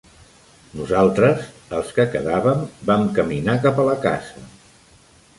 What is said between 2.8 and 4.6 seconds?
vam caminar cap a la casa.